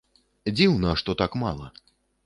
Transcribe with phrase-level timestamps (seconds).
[0.57, 1.73] Дзіўна, што так мала.